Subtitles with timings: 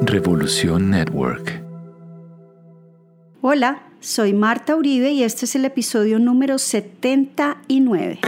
[0.00, 1.62] Revolución Network.
[3.40, 8.18] Hola, soy Marta Uribe y este es el episodio número 79.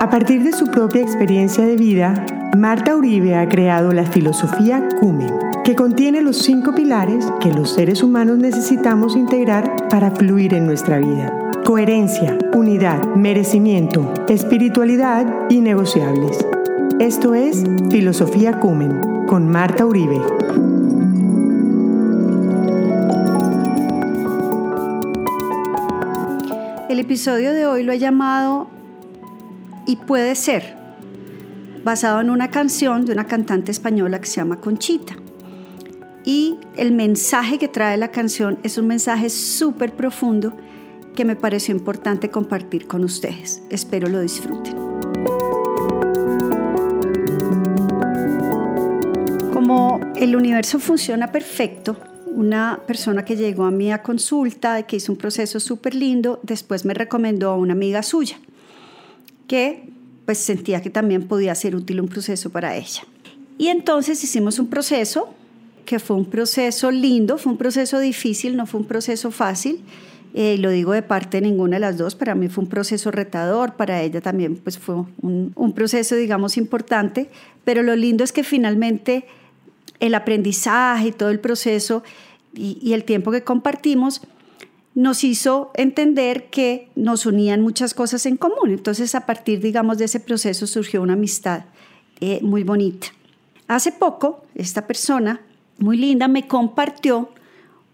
[0.00, 2.24] A partir de su propia experiencia de vida,
[2.56, 8.02] Marta Uribe ha creado la filosofía Cumen, que contiene los cinco pilares que los seres
[8.02, 11.30] humanos necesitamos integrar para fluir en nuestra vida.
[11.66, 16.38] Coherencia, unidad, merecimiento, espiritualidad y negociables.
[17.00, 20.20] Esto es Filosofía Cumen con Marta Uribe.
[26.90, 28.68] El episodio de hoy lo he llamado
[29.86, 30.76] Y puede ser,
[31.84, 35.14] basado en una canción de una cantante española que se llama Conchita.
[36.22, 40.52] Y el mensaje que trae la canción es un mensaje súper profundo
[41.16, 43.62] que me pareció importante compartir con ustedes.
[43.70, 44.89] Espero lo disfruten.
[50.20, 55.18] El universo funciona perfecto, una persona que llegó a mí a consulta, que hizo un
[55.18, 58.38] proceso súper lindo, después me recomendó a una amiga suya,
[59.48, 59.88] que
[60.26, 63.02] pues sentía que también podía ser útil un proceso para ella.
[63.56, 65.30] Y entonces hicimos un proceso
[65.86, 69.80] que fue un proceso lindo, fue un proceso difícil, no fue un proceso fácil.
[70.34, 73.10] Eh, lo digo de parte de ninguna de las dos, para mí fue un proceso
[73.10, 77.30] retador, para ella también pues fue un, un proceso, digamos, importante,
[77.64, 79.24] pero lo lindo es que finalmente
[80.00, 82.02] el aprendizaje y todo el proceso
[82.54, 84.22] y, el tiempo que compartimos
[84.94, 88.70] nos hizo entender que nos unían muchas cosas en común.
[88.70, 91.66] Entonces, a partir, digamos, de ese proceso surgió una amistad
[92.20, 93.06] eh, muy bonita.
[93.68, 95.40] Hace poco, esta persona,
[95.78, 97.30] muy linda, me compartió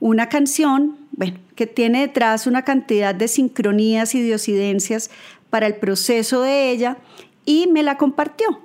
[0.00, 5.10] una canción, bueno, que tiene detrás una cantidad de sincronías y diosidencias
[5.48, 6.98] para el proceso de ella
[7.46, 8.60] y me la compartió.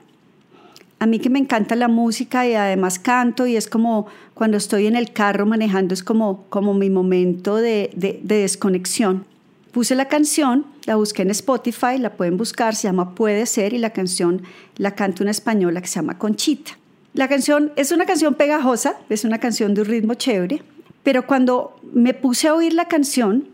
[1.00, 4.88] A mí que me encanta la música y además canto y es como cuando estoy
[4.88, 9.26] en el carro manejando, es como, como mi momento de, de, de desconexión.
[9.72, 13.78] Puse la canción, la busqué en Spotify, la pueden buscar, se llama Puede Ser y
[13.78, 14.42] la canción
[14.78, 16.72] la canta una española que se llama Conchita.
[17.14, 20.64] La canción es una canción pegajosa, es una canción de un ritmo chévere,
[21.04, 23.48] pero cuando me puse a oír la canción,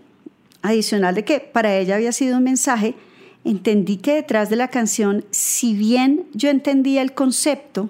[0.62, 2.96] adicional de que para ella había sido un mensaje,
[3.45, 7.89] entendí que detrás de la canción, si bien yo entendía el concepto,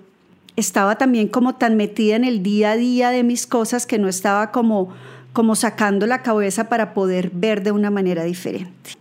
[0.55, 4.07] estaba también como tan metida en el día a día de mis cosas que no
[4.07, 4.93] estaba como,
[5.33, 8.91] como sacando la cabeza para poder ver de una manera diferente.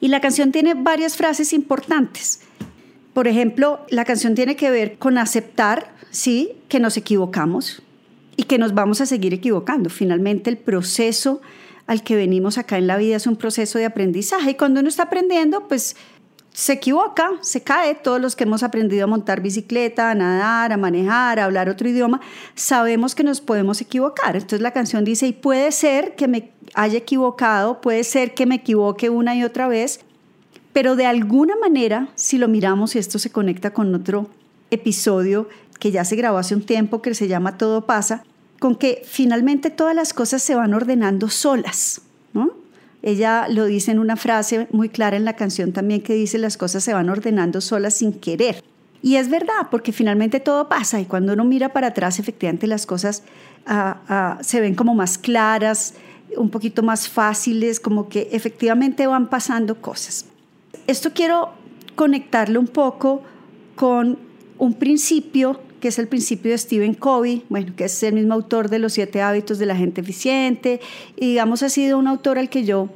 [0.00, 2.40] Y la canción tiene varias frases importantes.
[3.12, 7.82] Por ejemplo, la canción tiene que ver con aceptar, sí, que nos equivocamos
[8.36, 9.88] y que nos vamos a seguir equivocando.
[9.88, 11.40] Finalmente, el proceso
[11.86, 14.88] al que venimos acá en la vida es un proceso de aprendizaje y cuando uno
[14.88, 15.96] está aprendiendo, pues
[16.56, 17.94] se equivoca, se cae.
[17.94, 21.86] Todos los que hemos aprendido a montar bicicleta, a nadar, a manejar, a hablar otro
[21.86, 22.22] idioma,
[22.54, 24.36] sabemos que nos podemos equivocar.
[24.36, 28.54] Entonces la canción dice, y puede ser que me haya equivocado, puede ser que me
[28.56, 30.00] equivoque una y otra vez,
[30.72, 34.28] pero de alguna manera, si lo miramos, y esto se conecta con otro
[34.70, 35.48] episodio
[35.78, 38.24] que ya se grabó hace un tiempo que se llama Todo pasa,
[38.58, 42.02] con que finalmente todas las cosas se van ordenando solas.
[42.32, 42.52] ¿no?
[43.02, 46.56] Ella lo dice en una frase muy clara en la canción también que dice las
[46.56, 48.62] cosas se van ordenando solas sin querer.
[49.02, 52.86] Y es verdad, porque finalmente todo pasa y cuando uno mira para atrás, efectivamente las
[52.86, 53.22] cosas
[53.66, 55.94] ah, ah, se ven como más claras,
[56.36, 60.26] un poquito más fáciles, como que efectivamente van pasando cosas.
[60.86, 61.50] Esto quiero
[61.94, 63.22] conectarlo un poco
[63.76, 64.18] con
[64.58, 68.78] un principio es el principio de Stephen Covey, bueno, que es el mismo autor de
[68.78, 70.80] Los siete hábitos de la gente eficiente,
[71.16, 72.88] y digamos ha sido un autor al que yo,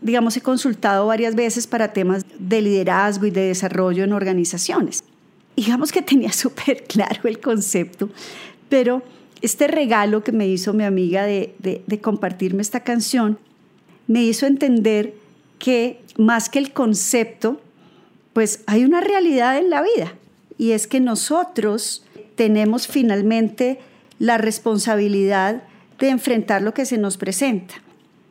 [0.00, 5.04] digamos, he consultado varias veces para temas de liderazgo y de desarrollo en organizaciones.
[5.56, 8.08] Digamos que tenía súper claro el concepto,
[8.68, 9.02] pero
[9.40, 13.38] este regalo que me hizo mi amiga de compartirme esta canción
[14.06, 15.14] me hizo entender
[15.58, 17.60] que más que el concepto,
[18.32, 20.14] pues hay una realidad en la vida
[20.58, 22.04] y es que nosotros
[22.34, 23.78] tenemos finalmente
[24.18, 25.62] la responsabilidad
[25.98, 27.74] de enfrentar lo que se nos presenta.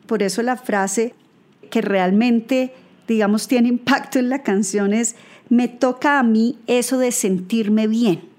[0.06, 1.14] Por eso la frase
[1.70, 2.72] que realmente,
[3.08, 5.16] digamos, tiene impacto en la canción es,
[5.48, 8.30] me toca a mí eso de sentirme bien.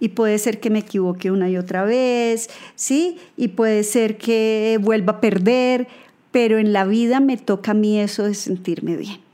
[0.00, 3.18] Y puede ser que me equivoque una y otra vez, ¿sí?
[3.36, 5.88] Y puede ser que vuelva a perder,
[6.30, 9.27] pero en la vida me toca a mí eso de sentirme bien.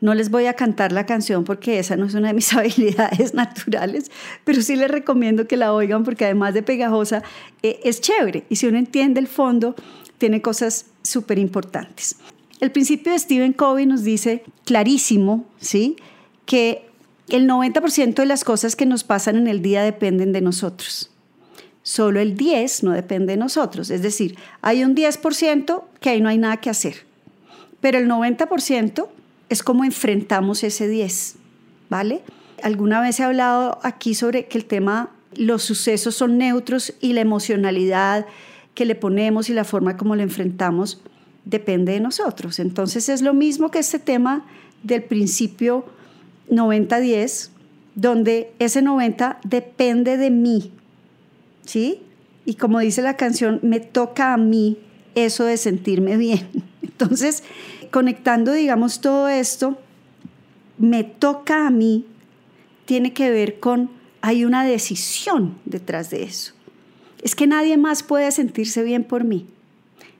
[0.00, 3.34] No les voy a cantar la canción porque esa no es una de mis habilidades
[3.34, 4.10] naturales,
[4.44, 7.22] pero sí les recomiendo que la oigan porque además de pegajosa
[7.62, 9.74] eh, es chévere y si uno entiende el fondo
[10.18, 12.16] tiene cosas súper importantes.
[12.60, 15.96] El principio de Stephen Covey nos dice clarísimo, ¿sí?
[16.44, 16.86] Que
[17.30, 21.10] el 90% de las cosas que nos pasan en el día dependen de nosotros.
[21.82, 23.90] Solo el 10 no depende de nosotros.
[23.90, 27.06] Es decir, hay un 10% que ahí no hay nada que hacer.
[27.80, 29.08] Pero el 90%
[29.50, 31.36] es como enfrentamos ese 10,
[31.90, 32.22] ¿vale?
[32.62, 37.20] Alguna vez he hablado aquí sobre que el tema, los sucesos son neutros y la
[37.20, 38.26] emocionalidad
[38.74, 41.02] que le ponemos y la forma como lo enfrentamos
[41.44, 42.60] depende de nosotros.
[42.60, 44.46] Entonces es lo mismo que este tema
[44.82, 45.84] del principio
[46.48, 47.50] 90-10,
[47.96, 50.72] donde ese 90 depende de mí,
[51.64, 52.02] ¿sí?
[52.44, 54.78] Y como dice la canción, me toca a mí
[55.14, 56.48] eso de sentirme bien.
[56.82, 57.42] Entonces,
[57.90, 59.78] conectando, digamos, todo esto,
[60.78, 62.06] me toca a mí,
[62.86, 63.90] tiene que ver con,
[64.20, 66.54] hay una decisión detrás de eso.
[67.22, 69.46] Es que nadie más puede sentirse bien por mí.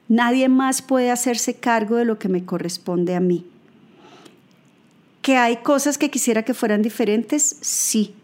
[0.09, 3.47] Nadie más puede hacerse cargo de lo que me corresponde a mí.
[5.23, 7.57] ¿Que hay cosas que quisiera que fueran diferentes?
[7.61, 8.15] Sí,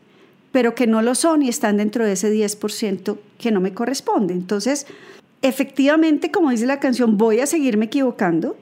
[0.52, 4.34] pero que no lo son y están dentro de ese 10% que no me corresponde.
[4.34, 4.86] Entonces,
[5.42, 8.56] efectivamente, como dice la canción, voy a seguirme equivocando,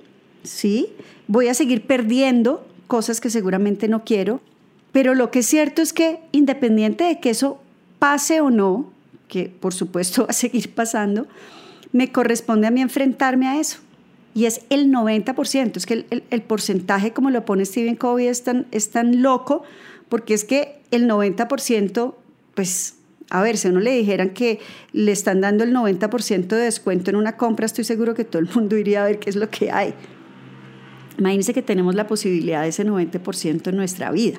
[0.44, 0.88] ¿sí?
[1.26, 4.40] Voy a seguir perdiendo cosas que seguramente no quiero,
[4.92, 7.60] pero lo que es cierto es que independiente de que eso
[7.98, 8.92] pase o no,
[9.26, 11.26] que por supuesto va a seguir pasando,
[11.92, 13.78] me corresponde a mí enfrentarme a eso.
[14.34, 15.76] Y es el 90%.
[15.76, 19.62] Es que el, porcentaje, como lo pone Stephen Covey, es tan, es tan loco,
[20.08, 22.14] porque es que el 90%,
[22.54, 22.96] pues,
[23.30, 24.58] a ver, si a uno le dijeran que
[24.92, 28.48] le están dando el 90% de descuento en una compra, estoy seguro que todo el
[28.52, 29.94] mundo iría a ver qué es lo que hay.
[31.18, 34.38] Imagínense que tenemos la posibilidad de ese 90% en nuestra vida.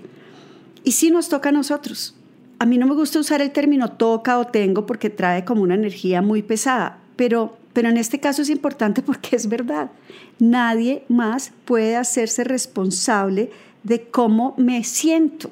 [0.84, 2.16] Y sí nos toca a nosotros.
[2.60, 5.76] A mí no me gusta usar el término toca o tengo porque trae como una
[5.76, 9.92] energía muy pesada, pero, pero en este caso es importante porque es verdad.
[10.40, 13.52] Nadie más puede hacerse responsable
[13.84, 15.50] de cómo me siento.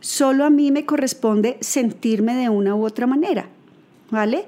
[0.00, 3.48] Solo a mí me corresponde sentirme de una u otra manera,
[4.10, 4.44] ¿vale?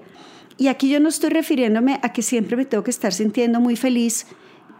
[0.57, 3.77] Y aquí yo no estoy refiriéndome a que siempre me tengo que estar sintiendo muy
[3.77, 4.27] feliz.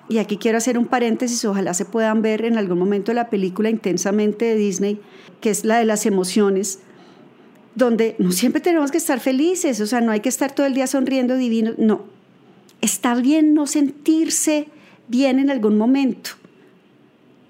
[0.09, 3.69] Y aquí quiero hacer un paréntesis, ojalá se puedan ver en algún momento la película
[3.69, 5.01] intensamente de Disney,
[5.41, 6.81] que es la de las emociones,
[7.75, 10.75] donde no siempre tenemos que estar felices, o sea, no hay que estar todo el
[10.75, 12.05] día sonriendo divino, no.
[12.81, 14.69] Está bien no sentirse
[15.09, 16.31] bien en algún momento.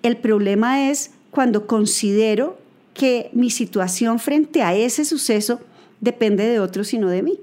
[0.02, 2.58] El problema es cuando considero
[2.94, 5.60] que mi situación frente a ese suceso
[6.00, 7.38] depende de otros y no de mí.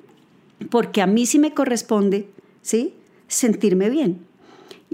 [0.70, 2.28] Porque a mí sí me corresponde,
[2.62, 2.94] ¿sí?
[3.28, 4.20] Sentirme bien.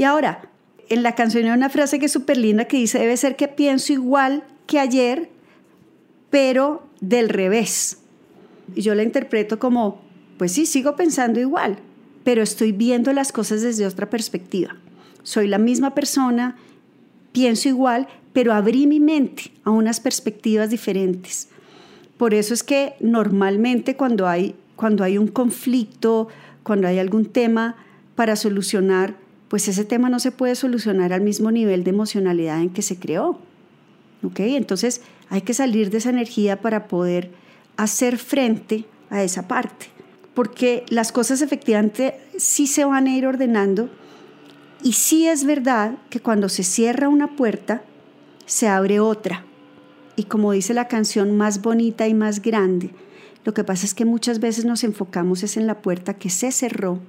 [0.01, 0.49] Y ahora,
[0.89, 3.47] en la canción hay una frase que es súper linda que dice, debe ser que
[3.47, 5.29] pienso igual que ayer,
[6.31, 7.99] pero del revés.
[8.73, 10.01] Y yo la interpreto como,
[10.39, 11.77] pues sí, sigo pensando igual,
[12.23, 14.75] pero estoy viendo las cosas desde otra perspectiva.
[15.21, 16.55] Soy la misma persona,
[17.31, 21.47] pienso igual, pero abrí mi mente a unas perspectivas diferentes.
[22.17, 26.27] Por eso es que normalmente cuando hay, cuando hay un conflicto,
[26.63, 27.75] cuando hay algún tema
[28.15, 29.20] para solucionar,
[29.51, 32.97] pues ese tema no se puede solucionar al mismo nivel de emocionalidad en que se
[32.97, 33.37] creó.
[34.23, 34.39] ¿Ok?
[34.39, 37.31] Entonces hay que salir de esa energía para poder
[37.75, 39.87] hacer frente a esa parte.
[40.33, 43.89] Porque las cosas efectivamente sí se van a ir ordenando
[44.83, 47.83] y sí es verdad que cuando se cierra una puerta,
[48.45, 49.43] se abre otra.
[50.15, 52.91] Y como dice la canción, más bonita y más grande.
[53.43, 56.53] Lo que pasa es que muchas veces nos enfocamos es en la puerta que se
[56.53, 56.99] cerró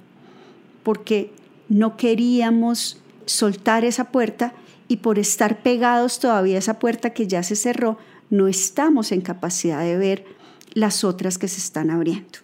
[0.83, 1.31] porque
[1.69, 4.53] no queríamos soltar esa puerta
[4.87, 7.97] y por estar pegados todavía a esa puerta que ya se cerró,
[8.29, 10.25] no estamos en capacidad de ver
[10.73, 12.39] las otras que se están abriendo.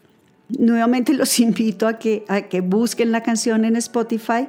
[0.49, 4.47] Nuevamente los invito a que, a que busquen la canción en Spotify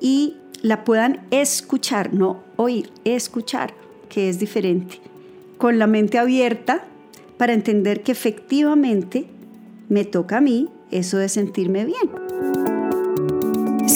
[0.00, 3.74] y la puedan escuchar, no oír, escuchar,
[4.08, 5.00] que es diferente,
[5.58, 6.84] con la mente abierta
[7.36, 9.26] para entender que efectivamente
[9.88, 12.25] me toca a mí eso de sentirme bien.